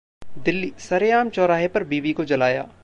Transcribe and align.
दिल्लीः 0.37 0.79
सरेआम 0.79 1.29
चौराहे 1.29 1.67
पर 1.67 1.83
बीवी 1.83 2.13
को 2.13 2.25
जलाया 2.25 2.67